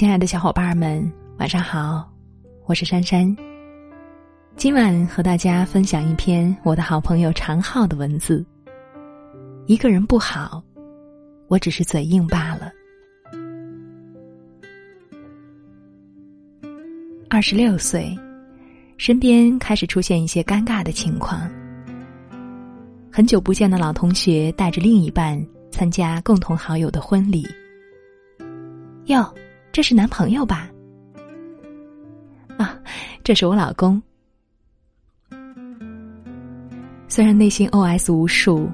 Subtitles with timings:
[0.00, 2.10] 亲爱的小伙伴们，晚上好，
[2.64, 3.36] 我是珊珊。
[4.56, 8.42] 今晚和大家分享一篇我的好朋友常浩的文字。
[9.66, 10.64] 一个人不好，
[11.48, 12.72] 我只是嘴硬罢了。
[17.28, 18.18] 二十六岁，
[18.96, 21.42] 身边开始出现一些尴尬的情况。
[23.12, 25.38] 很久不见的老同学带着另一半
[25.70, 27.46] 参加共同好友的婚礼。
[29.04, 29.30] 哟。
[29.72, 30.70] 这是男朋友吧？
[32.58, 32.78] 啊，
[33.22, 34.02] 这是我老公。
[37.08, 38.68] 虽然内心 OS 无数，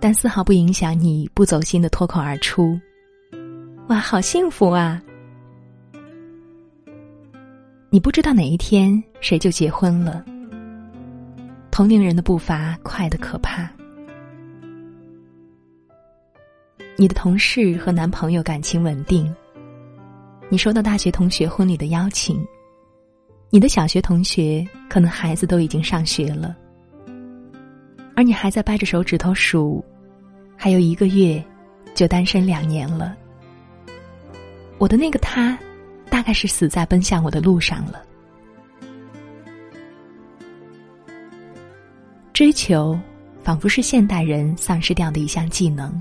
[0.00, 2.78] 但丝毫不影响你不走心的脱口而出
[3.88, 5.02] ：“哇，好幸福啊！”
[7.90, 10.24] 你不知道哪一天谁就结婚了。
[11.70, 13.70] 同龄人的步伐快得可怕。
[16.96, 19.32] 你的同事和男朋友感情稳定。
[20.54, 22.46] 你收到大学同学婚礼的邀请，
[23.50, 26.54] 你的小学同学可能孩子都已经上学了，
[28.14, 29.84] 而你还在掰着手指头数，
[30.56, 31.44] 还有一个月
[31.92, 33.16] 就单身两年了。
[34.78, 35.58] 我的那个他，
[36.08, 38.00] 大概是死在奔向我的路上了。
[42.32, 42.96] 追求，
[43.42, 46.00] 仿佛是现代人丧失掉的一项技能。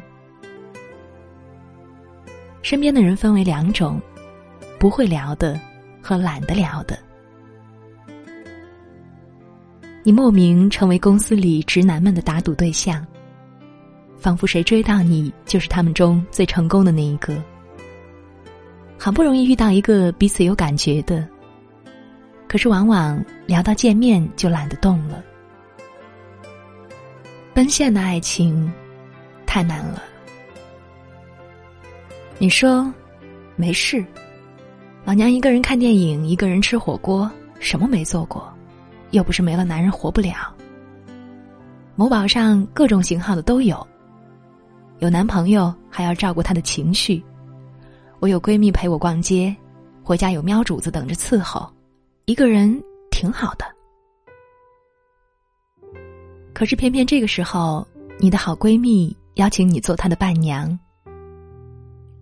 [2.61, 3.99] 身边的人分为两种。
[4.83, 5.57] 不会聊的
[6.01, 6.99] 和懒得聊的，
[10.03, 13.07] 你莫名成为公司里直男们的打赌对象，
[14.17, 17.33] 仿佛谁追到你就是他们中最成功的那一个。
[18.99, 21.25] 好不容易遇到一个彼此有感觉的，
[22.45, 25.23] 可是往往聊到见面就懒得动了。
[27.53, 28.69] 奔现的爱情
[29.45, 30.03] 太难了。
[32.37, 32.93] 你说
[33.55, 34.05] 没事。
[35.05, 38.51] 老娘一个人看电影，一个人吃火锅，什么没做过，
[39.11, 40.55] 又不是没了男人活不了。
[41.95, 43.85] 某宝上各种型号的都有，
[44.99, 47.21] 有男朋友还要照顾他的情绪，
[48.19, 49.53] 我有闺蜜陪我逛街，
[50.03, 51.69] 回家有喵主子等着伺候，
[52.23, 52.81] 一个人
[53.11, 53.65] 挺好的。
[56.53, 57.85] 可是偏偏这个时候，
[58.19, 60.79] 你的好闺蜜邀请你做她的伴娘，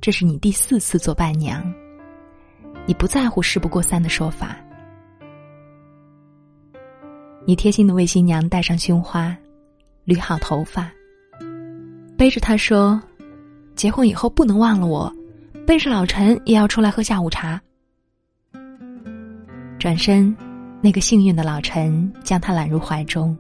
[0.02, 1.64] 这是你第四次做伴娘。
[2.92, 4.58] 你不在乎“事不过三”的说法，
[7.46, 9.34] 你贴心的为新娘戴上胸花，
[10.06, 10.92] 捋好头发，
[12.18, 13.02] 背着她说
[13.78, 15.10] ：“结婚以后不能忘了我，
[15.66, 17.62] 背着老陈也要出来喝下午茶。”
[19.80, 20.36] 转身，
[20.82, 23.34] 那个幸运的老陈将她揽入怀中，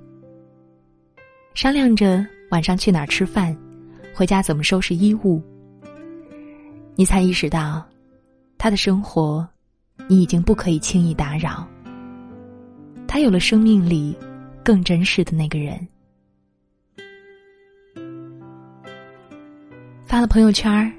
[1.53, 3.53] 商量着晚上去哪儿吃饭，
[4.15, 5.43] 回家怎么收拾衣物。
[6.95, 7.85] 你才意识到。
[8.63, 9.49] 他的生活，
[10.07, 11.67] 你已经不可以轻易打扰。
[13.07, 14.15] 他有了生命里
[14.63, 15.87] 更真实的那个人。
[20.05, 20.93] 发了朋友圈，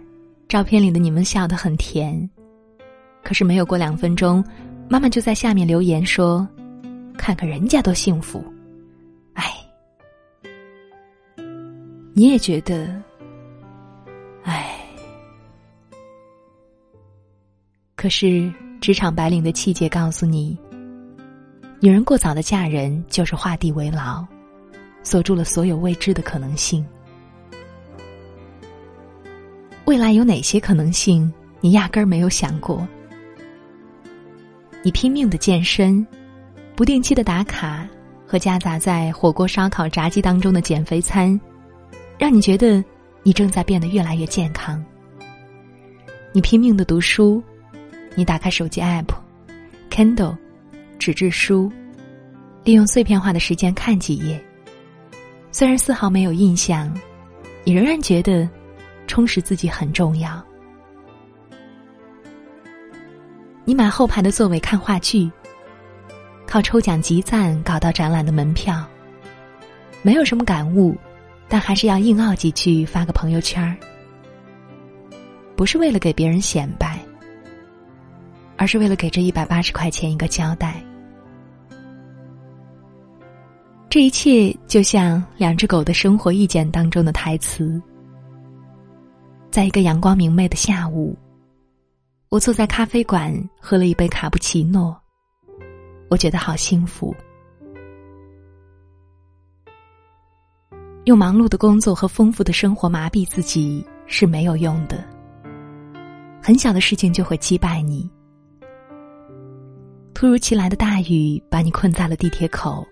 [0.49, 2.29] 照片里的你们笑得很甜，
[3.23, 4.45] 可是没有过两分钟，
[4.89, 6.45] 妈妈就在下面留言说
[7.17, 8.45] ：“看看人家多幸福。”
[9.35, 9.55] 哎，
[12.13, 13.01] 你也觉得？
[18.03, 20.59] 可是，职场白领的气节告诉你：
[21.79, 24.27] 女人过早的嫁人就是画地为牢，
[25.05, 26.85] 锁住了所有未知的可能性。
[29.85, 32.85] 未来有哪些可能性，你压根儿没有想过？
[34.83, 36.05] 你拼命的健身，
[36.75, 37.89] 不定期的打卡，
[38.27, 41.41] 和夹杂在火锅、烧烤、炸鸡当中的减肥餐，
[42.19, 42.83] 让你觉得
[43.23, 44.85] 你正在变得越来越健康。
[46.33, 47.41] 你拼命的读书。
[48.15, 50.37] 你打开手机 App，Kindle，
[50.99, 51.73] 纸质书，
[52.65, 54.43] 利用碎片化的时间看几页。
[55.51, 56.93] 虽然丝毫没有印象，
[57.65, 58.49] 你仍然觉得
[59.07, 60.43] 充实自己很重要。
[63.65, 65.31] 你买后排的座位看话剧，
[66.47, 68.85] 靠抽奖集赞搞到展览的门票，
[70.03, 70.97] 没有什么感悟，
[71.49, 73.77] 但还是要硬拗几句发个朋友圈儿，
[75.55, 76.92] 不是为了给别人显摆。
[78.63, 80.81] 而是为了给这一百八十块钱一个交代。
[83.91, 87.83] 这一切就像《两只狗的生活意见》当中的台词。
[89.51, 91.19] 在一个阳光明媚的下午，
[92.29, 94.97] 我坐在咖啡馆喝了一杯卡布奇诺，
[96.09, 97.13] 我觉得好幸福。
[101.07, 105.03] 用忙碌的工作和丰富的生活麻痹自己是没有用的。
[106.41, 108.09] 很小的事情就会击败你。
[110.23, 112.87] 突如其来的大雨把你困在了地铁口。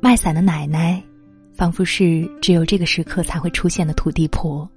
[0.00, 1.00] 卖伞的奶奶，
[1.54, 4.68] 仿佛是只有这个时刻才会出现的土地婆。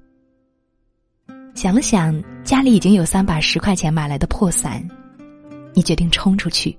[1.55, 4.87] 想了想，家里已经有三把十块钱买来的破伞，
[5.73, 6.77] 你决定冲出去。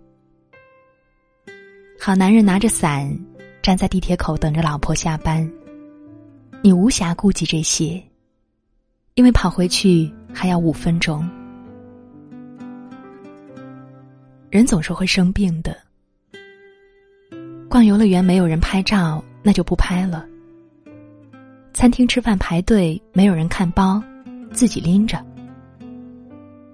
[1.99, 3.13] 好男人拿着伞，
[3.61, 5.51] 站在地铁口等着老婆下班。
[6.63, 8.01] 你无暇顾及这些，
[9.15, 11.29] 因为跑回去还要五分钟。
[14.51, 15.77] 人总是会生病的。
[17.69, 20.27] 逛游乐园没有人拍照，那就不拍了。
[21.73, 24.03] 餐厅吃饭排队没有人看包，
[24.53, 25.25] 自己拎着。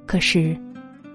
[0.07, 0.59] 可是，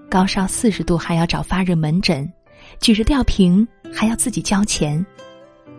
[0.08, 2.30] 高烧四十度还要找发热门诊。
[2.78, 5.04] 举着吊瓶还要自己交钱，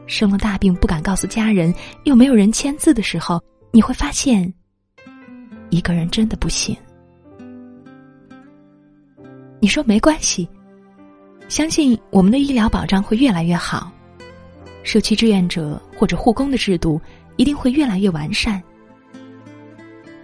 [0.06, 3.41] 生了大病不敢告诉家人，又没有人签字的时候，
[3.71, 4.53] 你会发现，
[5.69, 6.75] 一个人真的不行。
[9.62, 10.47] 你说没关系，
[11.53, 13.91] 相信我们的医疗保障会越来越好，
[14.81, 17.00] 社区志愿者或者护工的制度
[17.35, 18.59] 一定会越来越完善。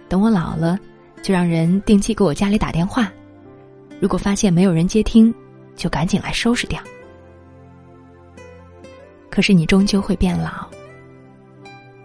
[0.08, 0.76] 等我老了，
[1.22, 3.12] 就让人定期给我家里打电话，
[4.00, 5.32] 如果发现没有人接听。
[5.76, 6.82] 就赶紧来收拾掉。
[9.30, 10.68] 可是你终究会变老，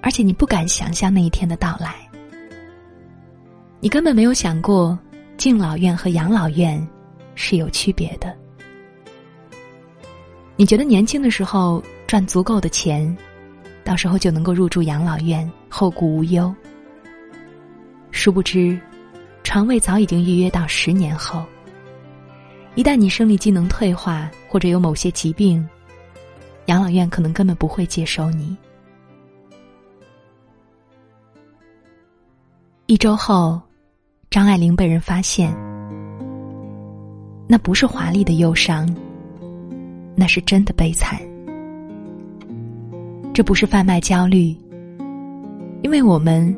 [0.03, 1.95] 而且你不敢想象那一天的到来。
[3.79, 4.97] 你根本没有想过，
[5.35, 6.87] 敬老院和养老院
[7.33, 8.44] 是有区别的。
[10.57, 13.15] 你觉得年轻的时候赚足够的钱，
[13.83, 16.53] 到时候就能够入住养老院，后顾无忧。
[18.11, 18.79] 殊不知，
[19.43, 21.43] 床位早已经预约到十年后。
[22.75, 25.67] 一旦你生理机能退化，或者有某些疾病，
[26.67, 28.55] 养老院可能根本不会接收你。
[32.85, 33.61] 一周后，
[34.29, 35.53] 张爱玲被人发现，
[37.47, 38.87] 那不是华丽的忧伤，
[40.15, 41.19] 那是真的悲惨。
[43.33, 44.55] 这不是贩卖焦虑，
[45.81, 46.55] 因为我们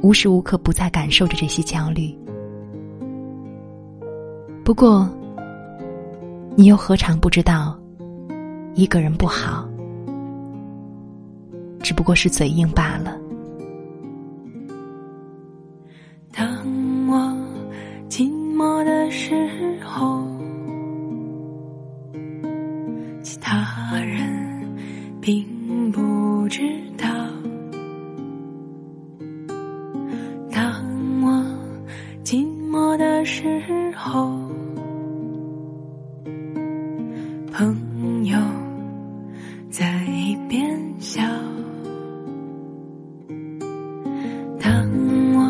[0.00, 2.16] 无时无刻不在感受着这些焦虑。
[4.64, 5.08] 不过。
[6.56, 7.78] 你又何尝不知道，
[8.74, 9.68] 一个人不好，
[11.80, 13.16] 只不过是嘴硬罢了。
[32.30, 33.42] 寂寞的时
[33.96, 34.38] 候。
[37.50, 38.38] 朋友
[39.70, 41.22] 在一边笑。
[44.60, 44.86] 当
[45.32, 45.40] 我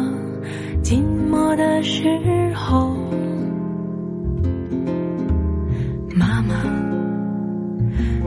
[0.80, 2.04] 寂寞的时
[2.54, 2.94] 候，
[6.14, 6.54] 妈妈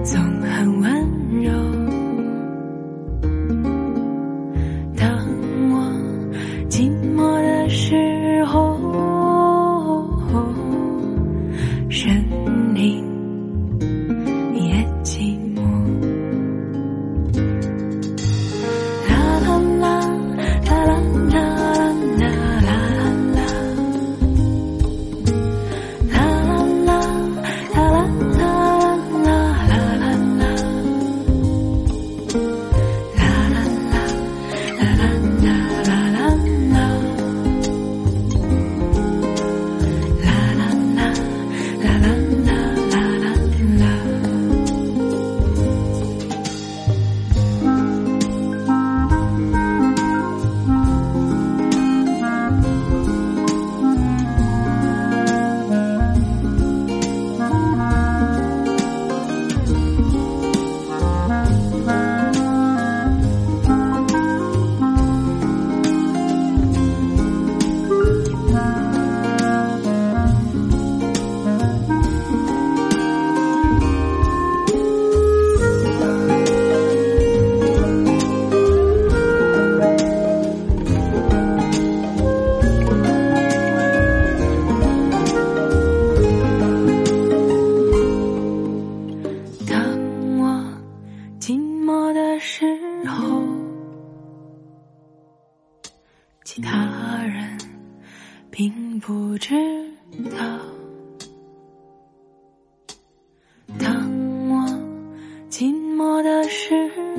[0.03, 1.80] 总很温柔。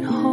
[0.02, 0.31] 时候，